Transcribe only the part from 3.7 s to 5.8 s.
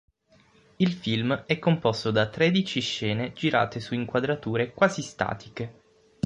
su inquadrature quasi statiche.